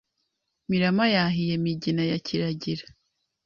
Mirama 0.69 1.05
yahiye 1.15 1.53
Migina 1.63 2.03
ya 2.11 2.17
Kiragira 2.25 2.85